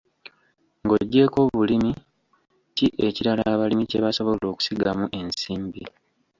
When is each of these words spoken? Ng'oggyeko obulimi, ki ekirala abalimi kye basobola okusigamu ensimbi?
Ng'oggyeko 0.83 1.37
obulimi, 1.45 1.91
ki 2.75 2.87
ekirala 3.07 3.43
abalimi 3.53 3.83
kye 3.89 3.99
basobola 4.05 4.45
okusigamu 4.51 5.05
ensimbi? 5.19 5.81